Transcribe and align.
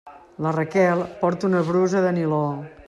La 0.45 0.53
Raquel 0.55 1.03
porta 1.21 1.49
una 1.53 1.63
brusa 1.71 2.05
de 2.09 2.17
niló. 2.19 2.45